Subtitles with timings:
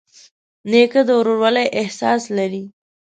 [0.69, 2.63] نیکه د ورورولۍ احساس لري.